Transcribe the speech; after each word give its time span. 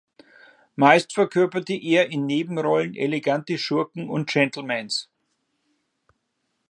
Meist 0.75 1.13
verkörperte 1.13 1.73
er 1.75 2.09
in 2.11 2.25
Nebenrollen 2.25 2.95
elegante 2.95 3.59
Schurken 3.59 4.09
und 4.09 4.27
Gentlemans. 4.27 5.11